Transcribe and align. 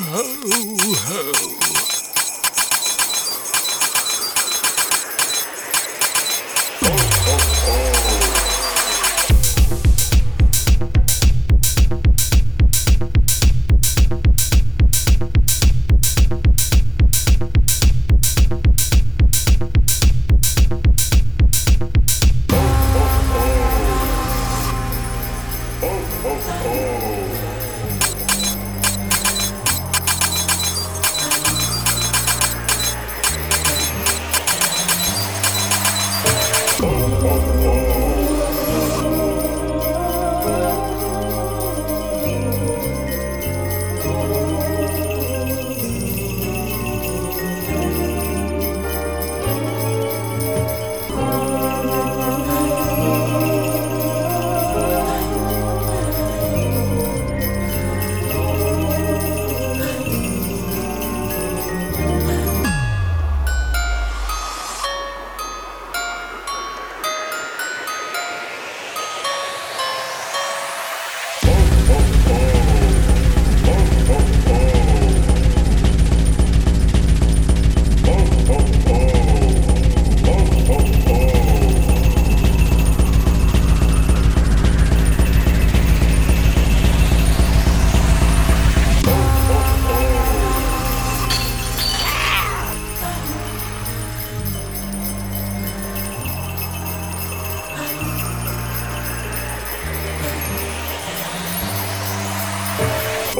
ho, 0.00 0.22
ho. 0.94 1.87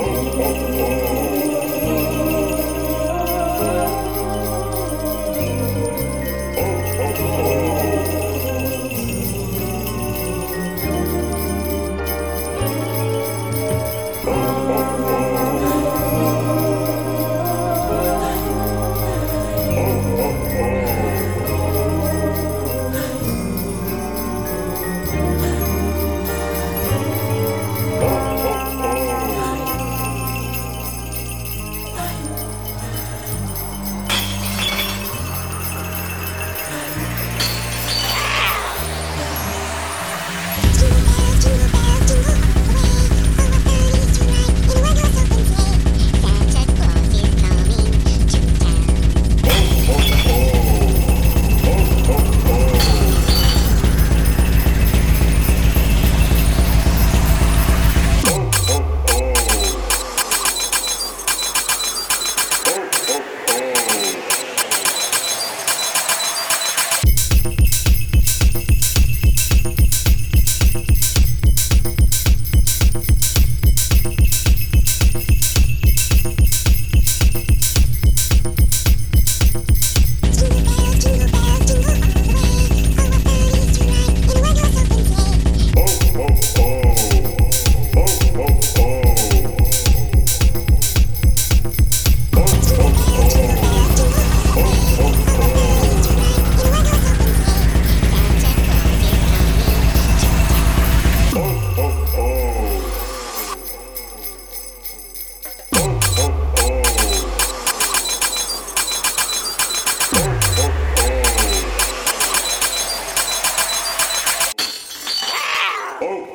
Oh, 0.00 0.04
oh, 0.04 0.38
oh, 0.38 1.24
oh. 1.24 1.27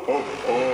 oh, 0.07 0.25
oh. 0.47 0.72